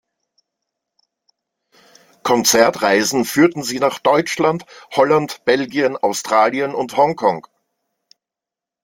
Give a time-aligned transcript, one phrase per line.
[2.23, 7.45] Konzertreisen führten sie nach Deutschland, Holland, Belgien, Australien und Hongkong.